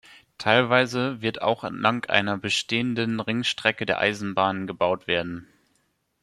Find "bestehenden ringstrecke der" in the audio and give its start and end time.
2.35-3.99